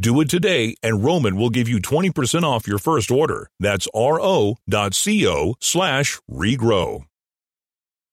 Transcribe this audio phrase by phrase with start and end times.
[0.00, 3.50] Do it today, and Roman will give you 20% off your first order.
[3.58, 7.04] That's ro.co slash regrow.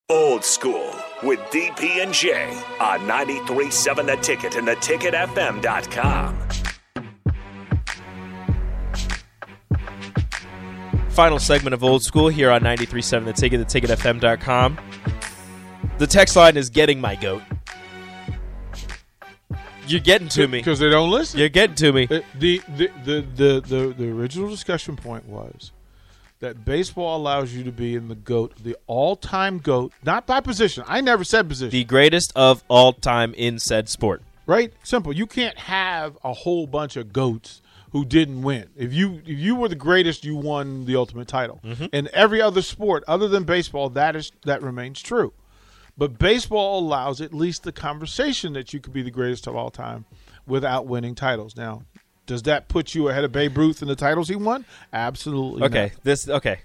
[0.09, 2.47] Old School with DP and J
[2.79, 6.39] on 93.7 The Ticket and theticketfm.com.
[11.09, 14.77] Final segment of Old School here on 93.7 The Ticket, theticketfm.com.
[15.97, 17.41] The text line is getting my goat.
[19.87, 20.59] You're getting to me.
[20.59, 21.39] because they don't listen.
[21.39, 22.05] You're getting to me.
[22.07, 25.71] The, the, the, the, the, the original discussion point was
[26.39, 30.39] that baseball allows you to be in the GOAT, the all time GOAT, not by
[30.41, 30.83] position.
[30.87, 31.71] I never said position.
[31.71, 34.21] The greatest of all time in said sport.
[34.45, 34.73] right?
[34.83, 35.13] Simple.
[35.13, 38.67] You can't have a whole bunch of GOATs who didn't win.
[38.75, 41.61] If you if you were the greatest, you won the ultimate title.
[41.63, 41.85] Mm-hmm.
[41.93, 45.31] In every other sport other than baseball, that is that remains true.
[45.97, 49.69] But baseball allows at least the conversation that you could be the greatest of all
[49.69, 50.05] time
[50.45, 51.55] without winning titles.
[51.55, 51.83] Now,
[52.25, 54.65] does that put you ahead of Babe Ruth in the titles he won?
[54.91, 55.63] Absolutely.
[55.63, 56.03] Okay, not.
[56.03, 56.59] this okay.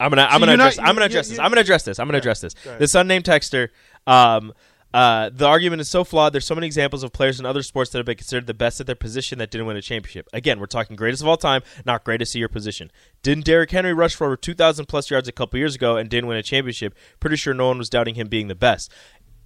[0.00, 1.38] I'm gonna I'm So gonna you're not- address, I'm gonna address this.
[1.38, 1.98] I'm gonna address this.
[2.00, 2.54] I'm gonna address this.
[2.78, 3.68] This unnamed texter.
[4.06, 4.52] Um,
[4.94, 6.32] uh, the argument is so flawed.
[6.32, 8.78] There's so many examples of players in other sports that have been considered the best
[8.78, 10.28] at their position that didn't win a championship.
[10.32, 12.92] Again, we're talking greatest of all time, not greatest at your position.
[13.20, 16.28] Didn't Derrick Henry rush for over 2,000 plus yards a couple years ago and didn't
[16.28, 16.94] win a championship?
[17.18, 18.92] Pretty sure no one was doubting him being the best.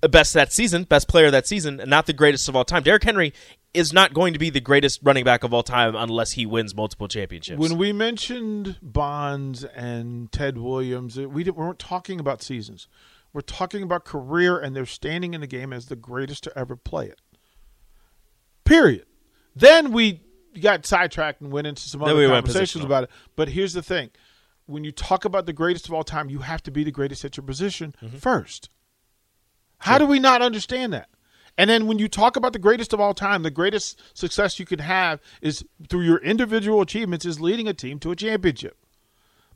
[0.02, 2.82] Uh, Best that season, best player that season, and not the greatest of all time.
[2.82, 3.32] Derrick Henry
[3.72, 6.74] is not going to be the greatest running back of all time unless he wins
[6.74, 7.58] multiple championships.
[7.58, 12.86] When we mentioned Bonds and Ted Williams, we weren't talking about seasons.
[13.38, 16.74] We're talking about career, and they're standing in the game as the greatest to ever
[16.74, 17.20] play it.
[18.64, 19.06] Period.
[19.54, 20.22] Then we
[20.60, 23.10] got sidetracked and went into some other we conversations about it.
[23.36, 24.10] But here's the thing:
[24.66, 27.24] when you talk about the greatest of all time, you have to be the greatest
[27.24, 28.16] at your position Mm-hmm.
[28.16, 28.70] first.
[29.78, 31.08] How do we not understand that?
[31.56, 34.66] And then when you talk about the greatest of all time, the greatest success you
[34.66, 38.76] can have is through your individual achievements is leading a team to a championship.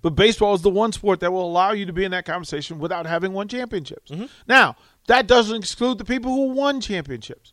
[0.02, 2.78] But baseball is the one sport that will allow you to be in that conversation
[2.78, 4.10] without having won championships.
[4.10, 4.26] Mm-hmm.
[4.48, 4.76] Now,
[5.06, 7.52] that doesn't exclude the people who won championships.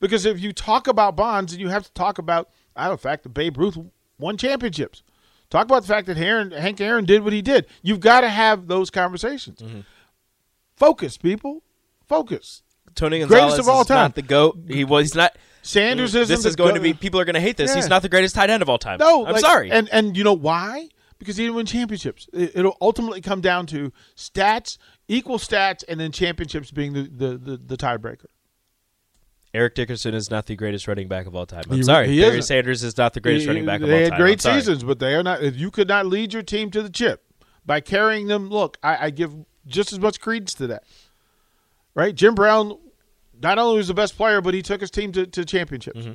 [0.00, 2.96] Because if you talk about Bonds, and you have to talk about, I don't know,
[2.96, 3.76] the fact that Babe Ruth
[4.18, 5.02] won championships.
[5.50, 7.66] Talk about the fact that Aaron, Hank Aaron did what he did.
[7.82, 9.60] You've got to have those conversations.
[9.60, 9.80] Mm-hmm.
[10.76, 11.62] Focus, people.
[12.08, 12.62] Focus.
[12.94, 13.96] Tony Greatest Gonzalez of all is time.
[13.96, 14.58] not the goat.
[14.66, 15.36] He was he's not.
[15.62, 16.94] Sanders mm, isn't This the is going go- to be.
[16.94, 17.70] People are going to hate this.
[17.70, 17.76] Yeah.
[17.76, 18.98] He's not the greatest tight end of all time.
[18.98, 19.70] No, I'm like- sorry.
[19.70, 20.88] And and you know why?
[21.20, 22.28] Because he didn't win championships.
[22.32, 27.36] It, it'll ultimately come down to stats, equal stats, and then championships being the the,
[27.38, 28.24] the, the tiebreaker.
[29.52, 31.64] Eric Dickerson is not the greatest running back of all time.
[31.70, 32.08] I'm He- sorry.
[32.08, 32.42] he Barry isn't.
[32.48, 34.18] Sanders is not the greatest He- running back of they all had time.
[34.20, 34.60] great I'm sorry.
[34.60, 35.42] seasons, but they are not.
[35.42, 37.22] If you could not lead your team to the chip
[37.66, 39.34] by carrying them, look, I, I give
[39.66, 40.84] just as much credence to that.
[41.94, 42.78] Right, Jim Brown,
[43.42, 46.00] not only was the best player, but he took his team to, to championships.
[46.00, 46.12] Mm-hmm.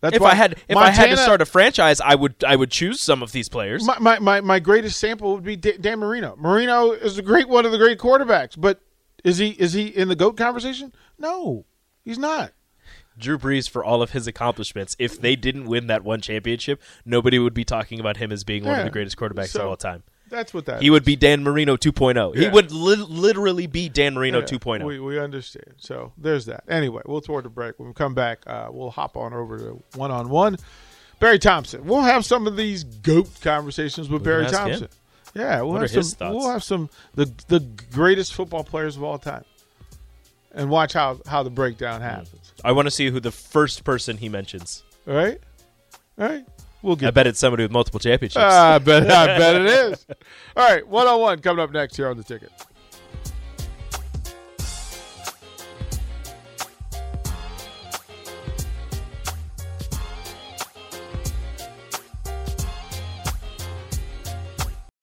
[0.00, 0.16] That's.
[0.16, 2.70] If why I had if I had to start a franchise, I would I would
[2.70, 3.84] choose some of these players.
[3.84, 6.36] My, my, my, my greatest sample would be Da- Dan Marino.
[6.38, 8.80] Marino is a great one of the great quarterbacks, but
[9.24, 10.92] is he is he in the goat conversation?
[11.18, 11.64] No,
[12.04, 12.52] he's not.
[13.18, 14.94] Drew Brees for all of his accomplishments.
[15.00, 18.64] If they didn't win that one championship, nobody would be talking about him as being
[18.64, 20.04] one of the greatest quarterbacks So- of all time.
[20.30, 20.82] That's what that.
[20.82, 22.36] He would be Dan Marino 2.0.
[22.36, 24.84] He would li- literally be Dan Marino Yeah, 2.0.
[24.84, 25.74] We, we understand.
[25.78, 26.64] So there's that.
[26.68, 27.78] Anyway, we'll toward the break.
[27.78, 30.56] When we come back, uh, we'll hop on over to one on one.
[31.20, 31.84] Barry Thompson.
[31.84, 34.68] We'll have some of these goat conversations with We Barry can ask him.
[34.70, 34.88] Thompson.
[35.34, 36.18] Yeah, we'll What have are his some.
[36.18, 36.34] thoughts?
[36.36, 37.60] We'll have some the the
[37.92, 39.44] greatest football players of all time,
[40.52, 42.52] and watch how how the breakdown happens.
[42.64, 44.82] I want to see who the first person he mentions.
[45.06, 45.38] All right,
[46.18, 46.46] all right.
[46.82, 47.08] We'll get.
[47.08, 48.44] I bet it's somebody with multiple championships.
[48.44, 49.10] Ah, I bet.
[49.10, 50.06] I bet it is.
[50.56, 52.52] All right, one on one coming up next here on the ticket.